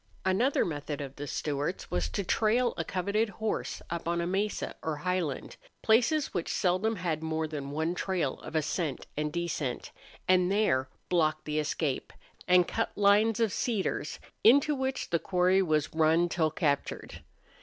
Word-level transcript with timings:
Another 0.25 0.65
method 0.65 0.99
of 0.99 1.15
the 1.17 1.27
Stewarts 1.27 1.91
was 1.91 2.09
to 2.09 2.23
trail 2.23 2.73
a 2.75 2.83
coveted 2.83 3.29
horse 3.29 3.83
up 3.91 4.07
on 4.07 4.19
a 4.19 4.25
mesa 4.25 4.73
or 4.81 4.95
highland, 4.95 5.57
places 5.83 6.33
which 6.33 6.51
seldom 6.51 6.95
had 6.95 7.21
more 7.21 7.45
than 7.47 7.69
one 7.69 7.93
trail 7.93 8.39
of 8.39 8.55
ascent 8.55 9.05
and 9.15 9.31
descent, 9.31 9.91
and 10.27 10.51
there 10.51 10.89
block 11.09 11.43
the 11.43 11.59
escape, 11.59 12.11
and 12.47 12.67
cut 12.67 12.89
lines 12.97 13.39
of 13.39 13.53
cedars, 13.53 14.17
into 14.43 14.73
which 14.73 15.11
the 15.11 15.19
quarry 15.19 15.61
was 15.61 15.93
run 15.93 16.27
till 16.27 16.49
captured. 16.49 17.21